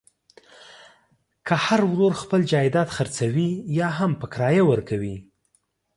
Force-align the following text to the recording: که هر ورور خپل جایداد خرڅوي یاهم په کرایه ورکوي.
که 1.47 1.55
هر 1.65 1.81
ورور 1.91 2.13
خپل 2.21 2.41
جایداد 2.51 2.87
خرڅوي 2.95 3.49
یاهم 3.79 4.11
په 4.19 4.25
کرایه 4.33 4.63
ورکوي. 4.69 5.15